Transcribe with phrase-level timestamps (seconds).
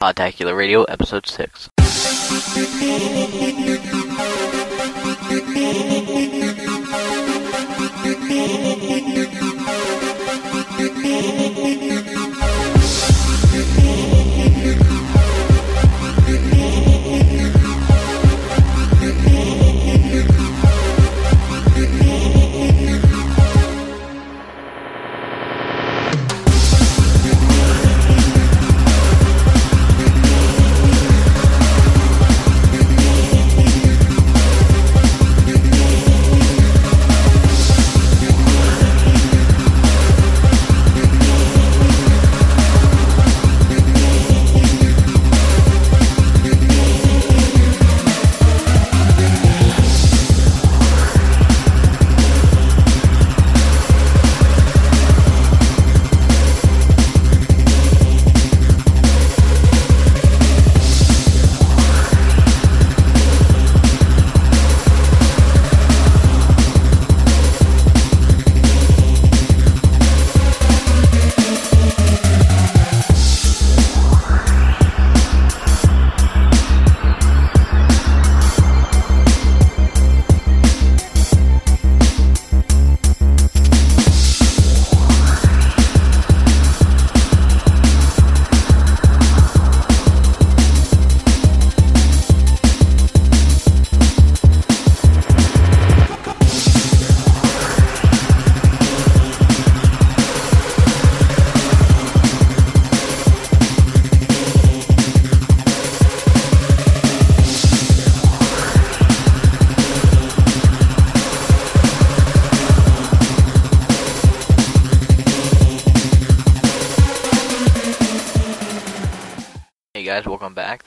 [0.00, 1.68] Podtacular Radio, Episode 6.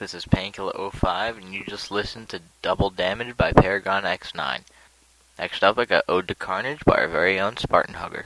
[0.03, 4.59] this is Painkiller05, and you just listened to Double Damage by Paragon X9.
[5.39, 8.25] Next up, I got Ode to Carnage by our very own Spartan Hugger.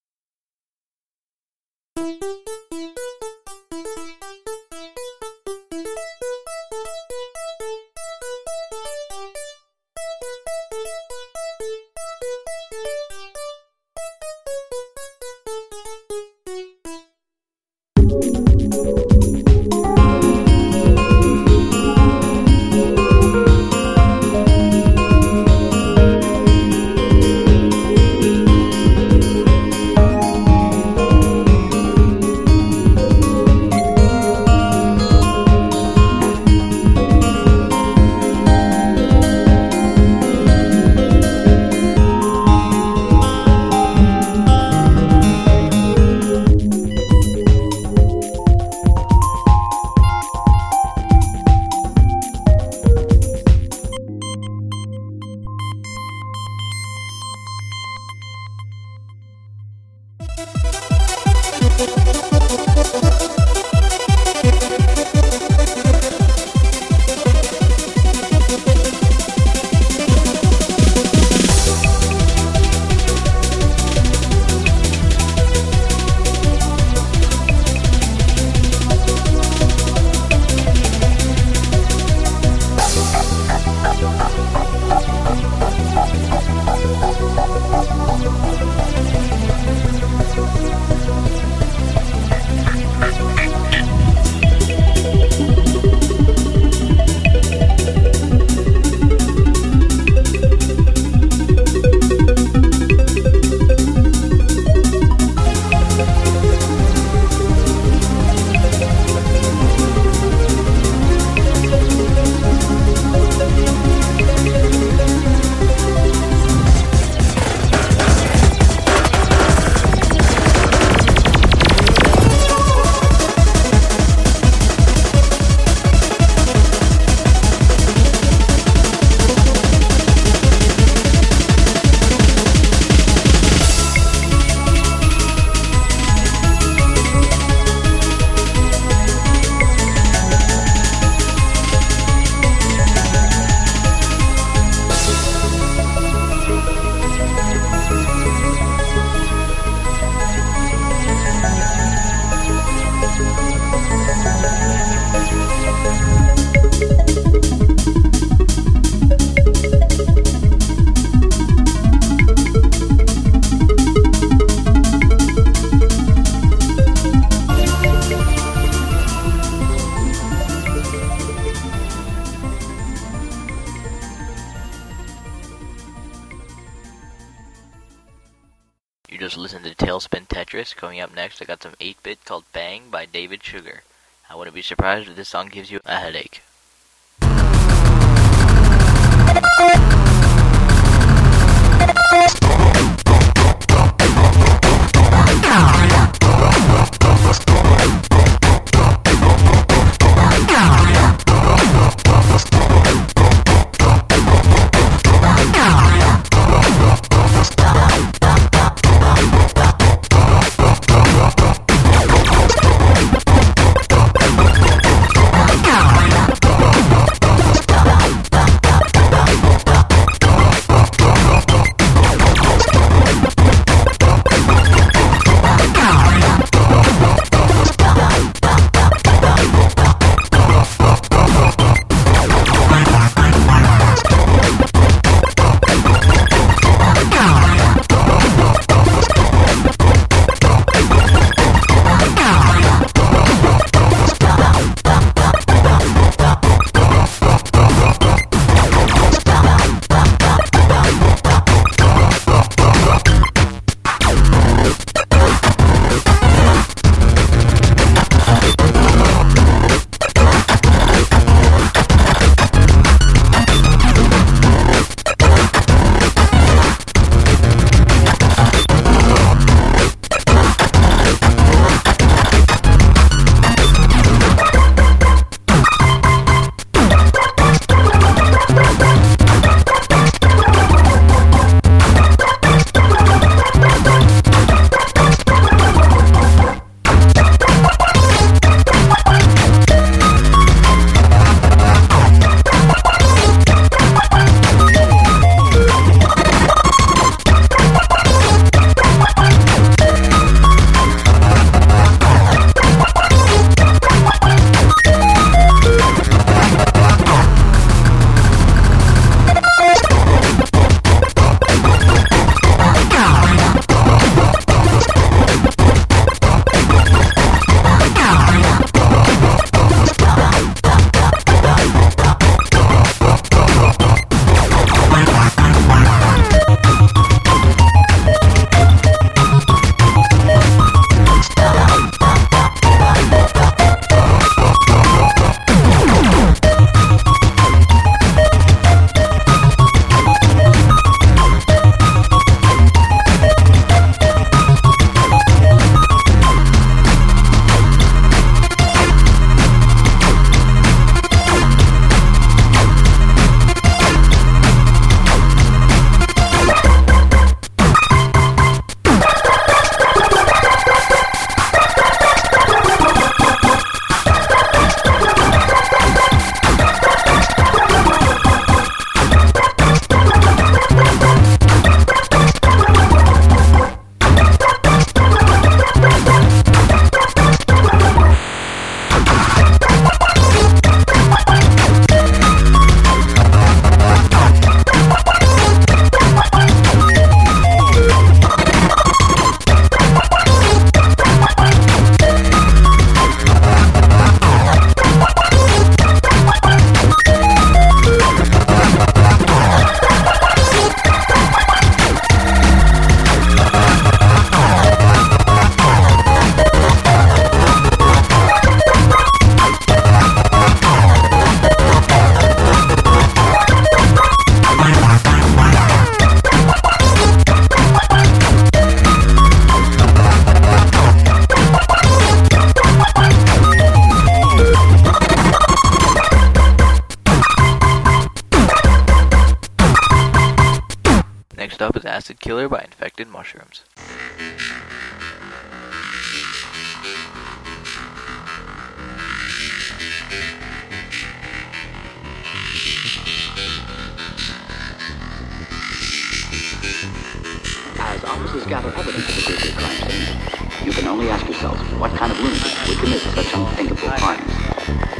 [181.41, 183.81] I got some 8-bit called Bang by David Sugar.
[184.29, 186.43] I wouldn't be surprised if this song gives you a headache.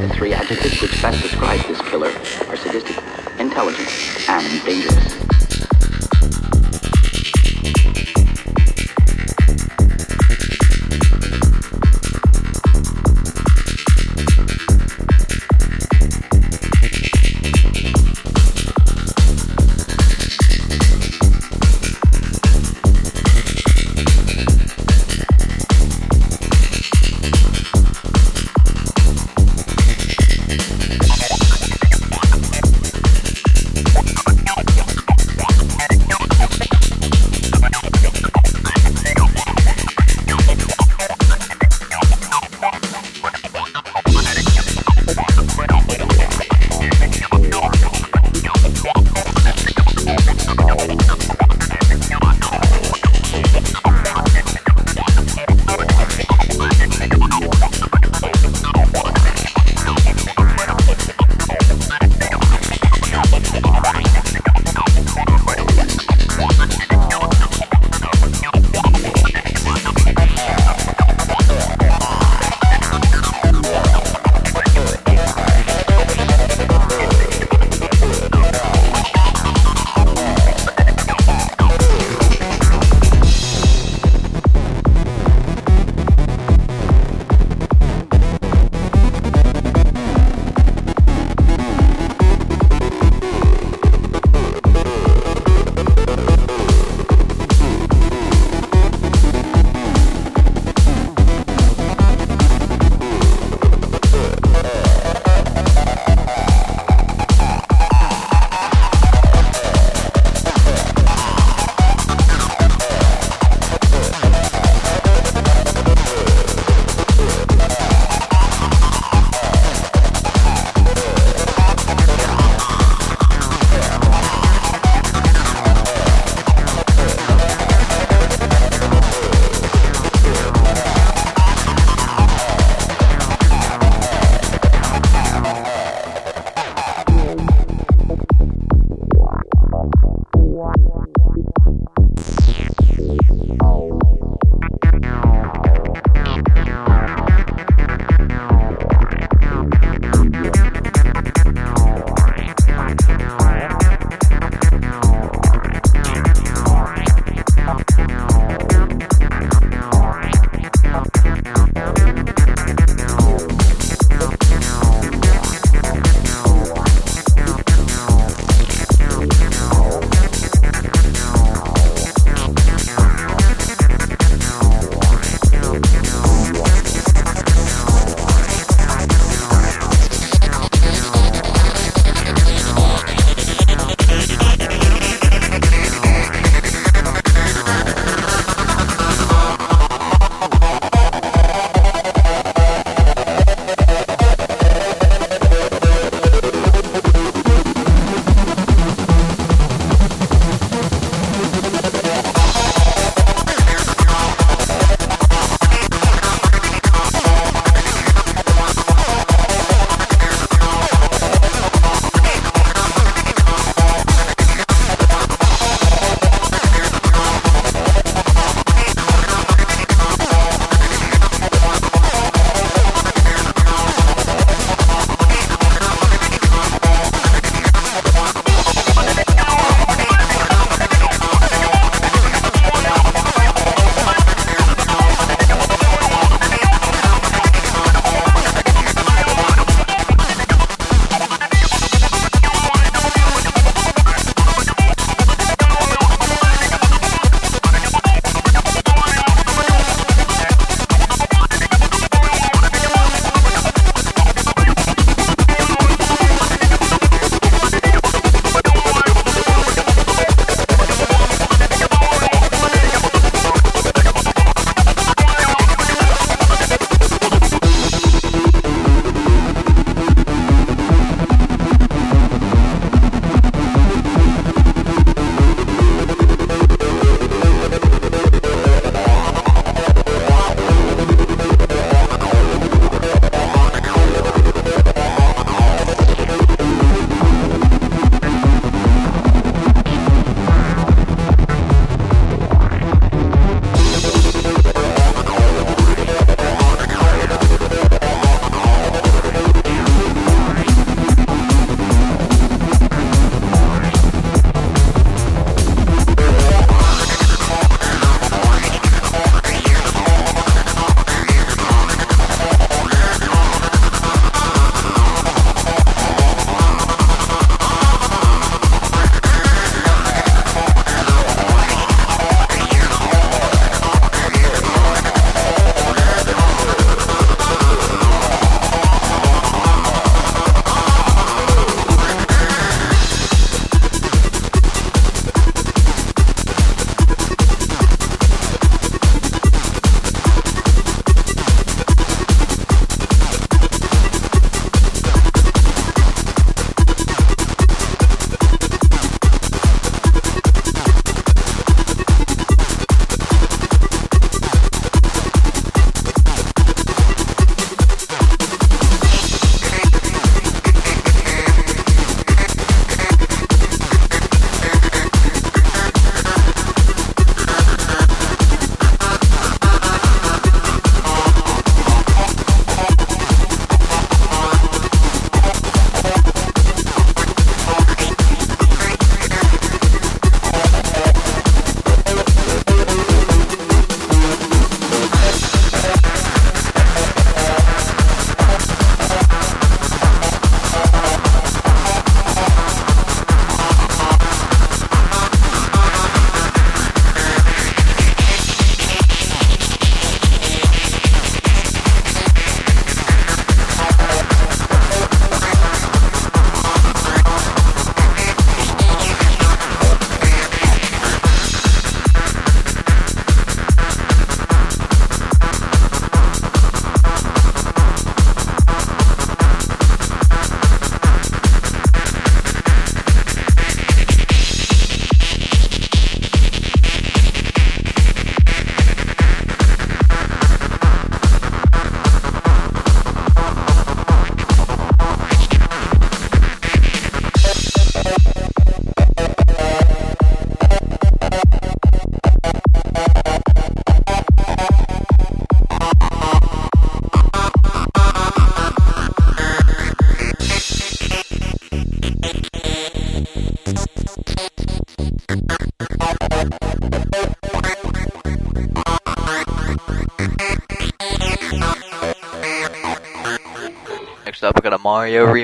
[0.02, 2.08] The three adjectives which best describe this killer
[2.48, 2.96] are sadistic,
[3.38, 3.88] intelligent,
[4.28, 5.31] and dangerous.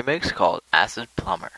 [0.01, 1.51] Remix called Acid Plumber.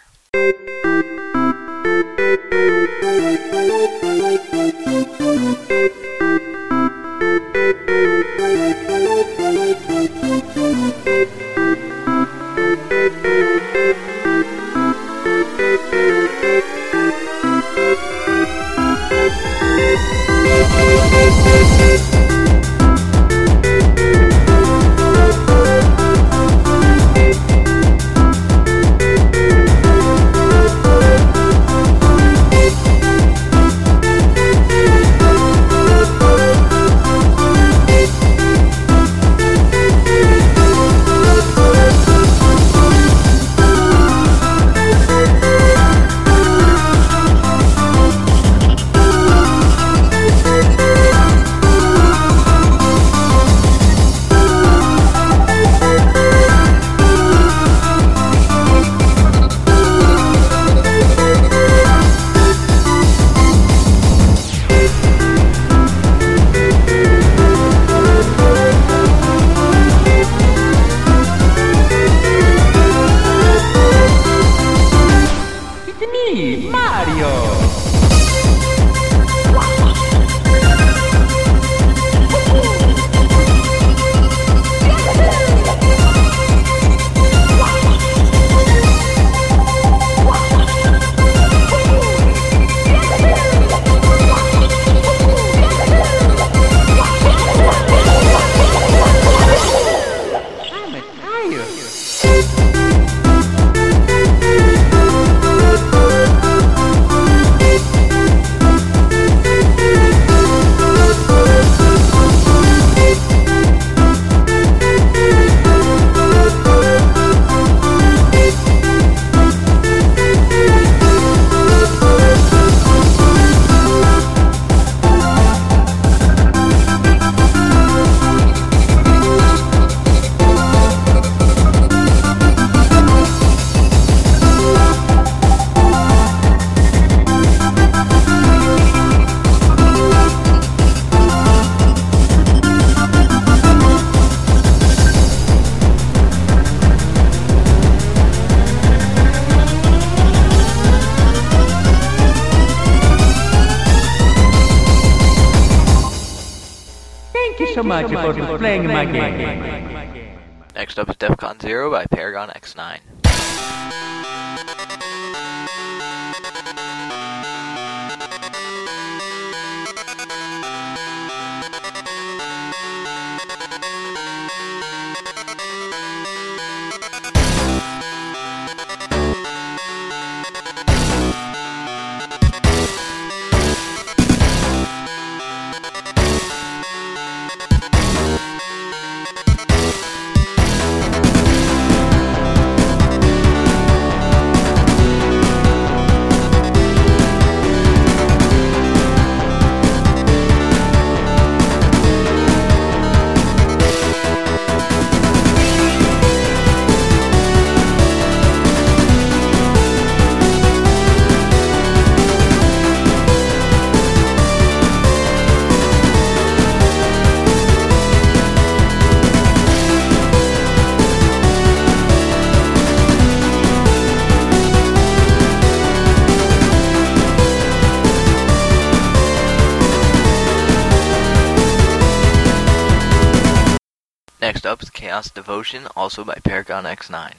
[235.41, 237.33] Devotion, also by Paragon X9.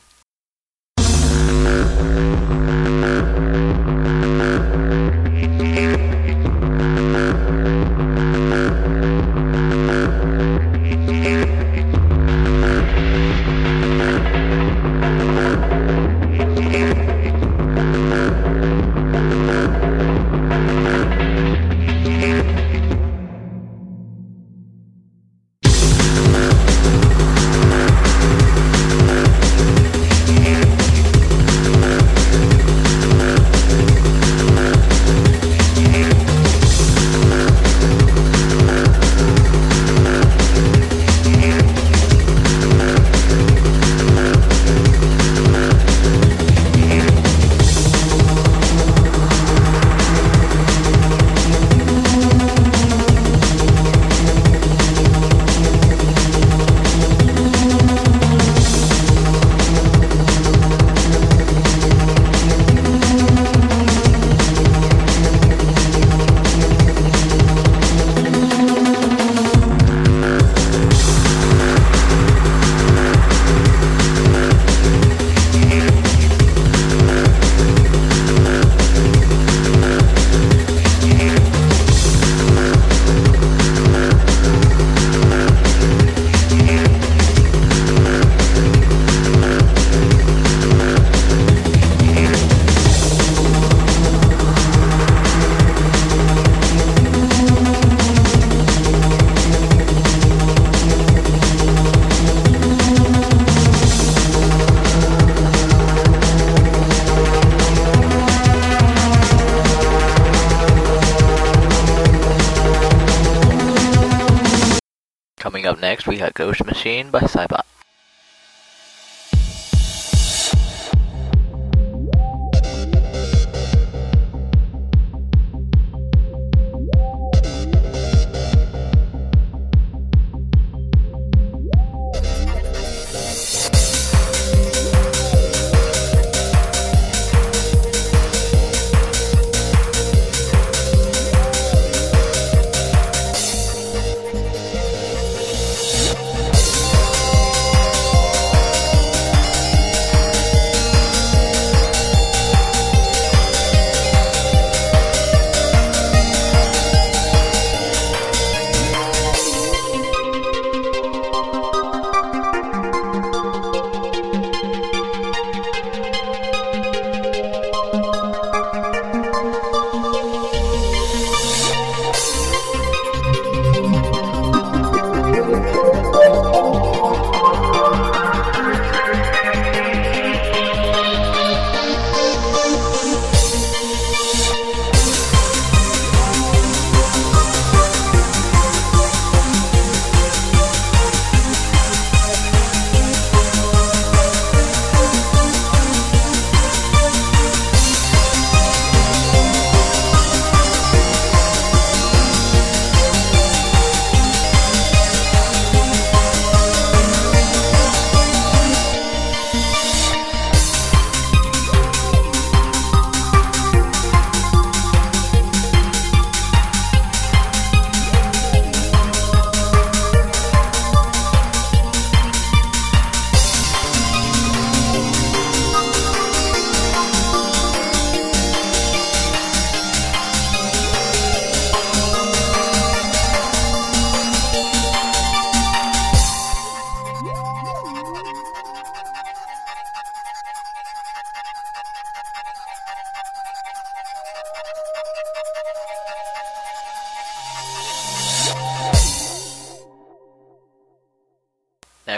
[116.92, 117.71] Machine by Cybot.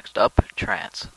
[0.05, 1.09] Next up, Trance.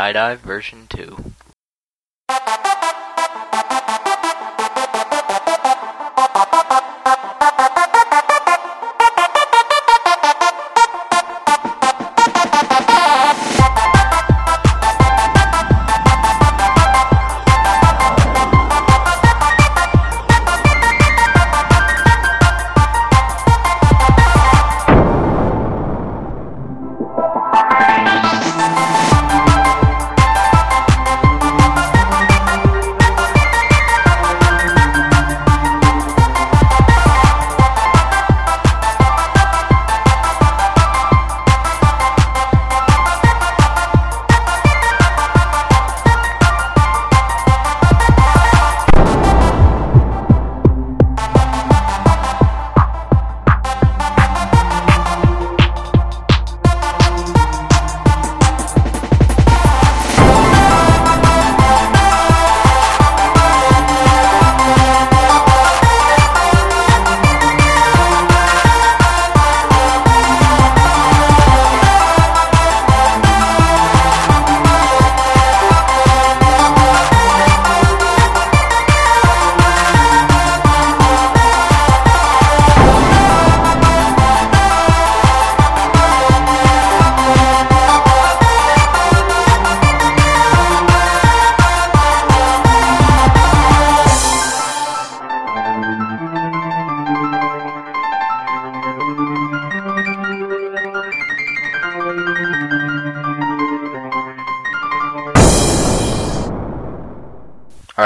[0.00, 1.29] Skydive version 2.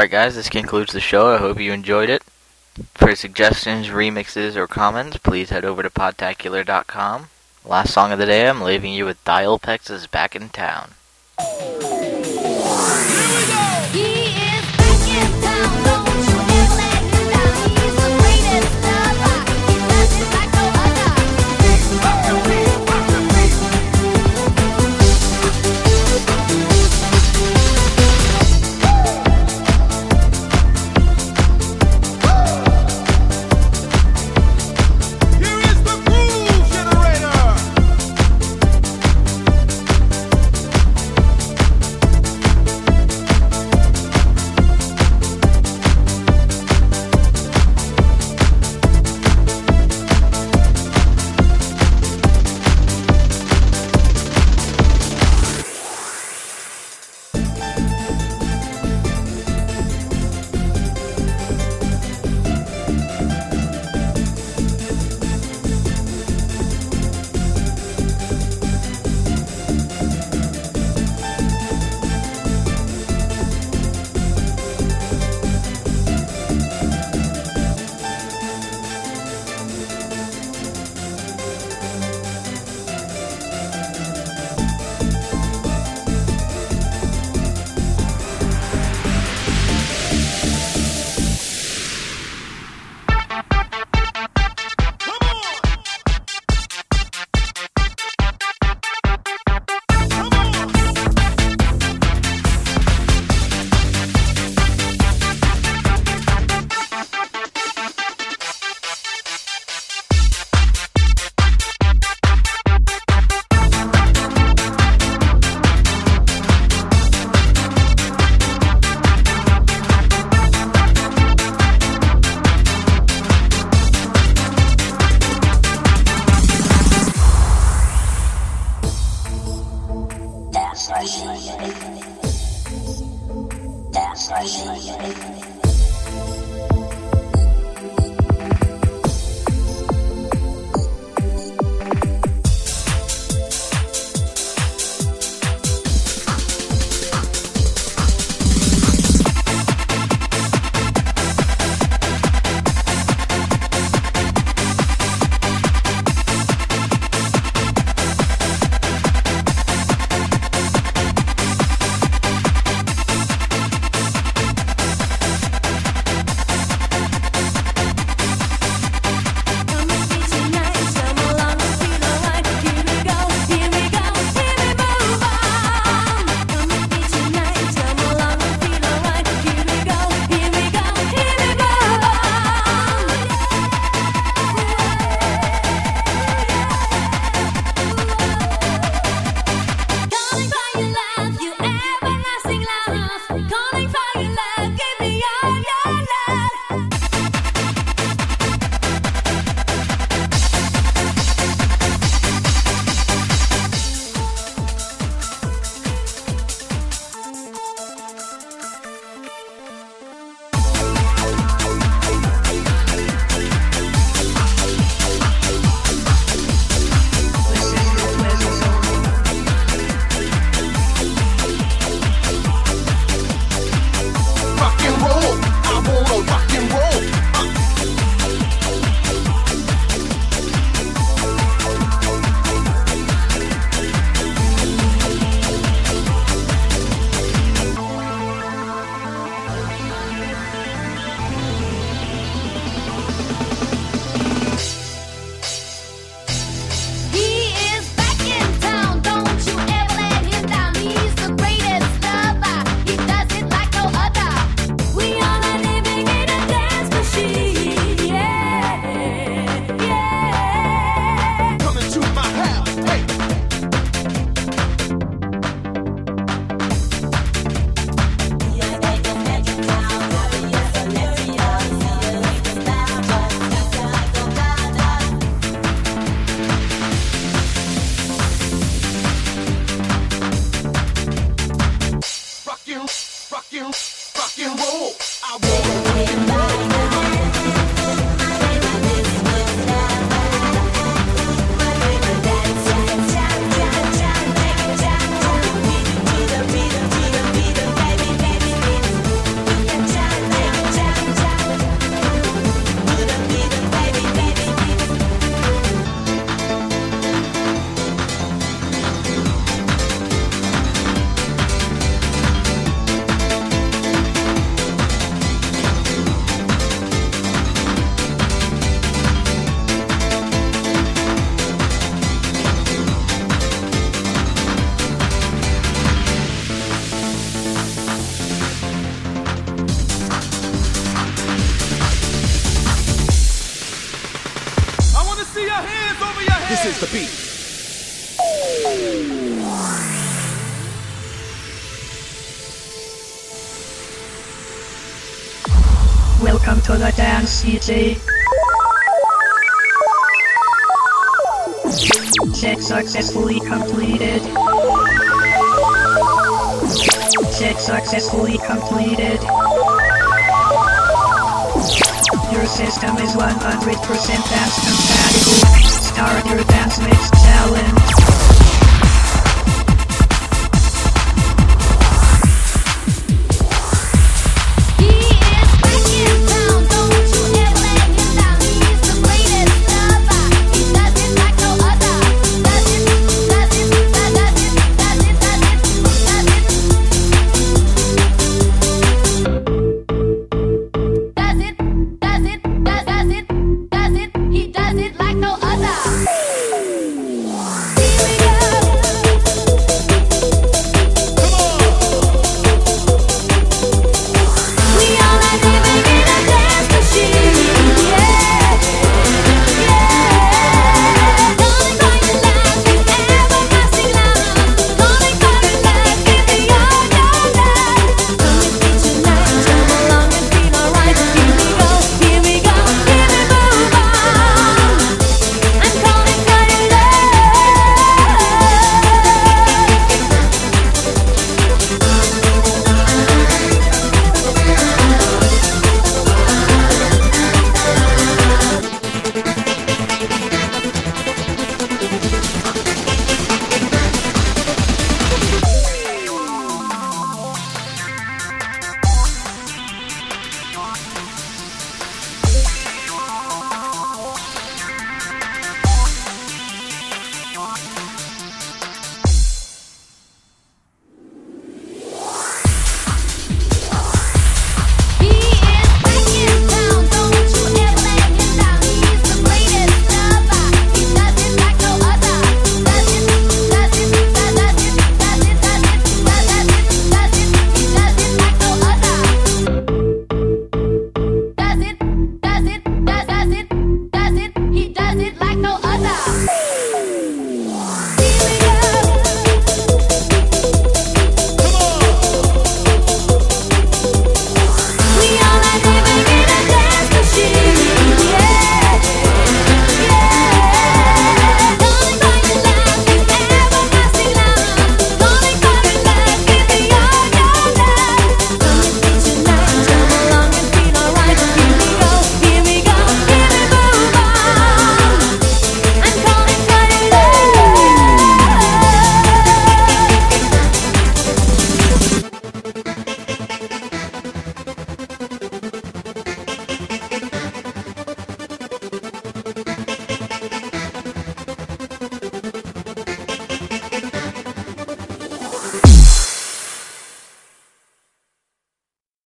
[0.04, 1.32] Alright guys, this concludes the show.
[1.32, 2.22] I hope you enjoyed it.
[2.92, 7.30] For suggestions, remixes, or comments, please head over to podtacular.com.
[7.64, 10.90] Last song of the day, I'm leaving you with Dial Pex's Back in Town.